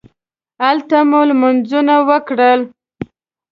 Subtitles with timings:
[0.63, 2.59] هلته مو لمونځونه وکړل.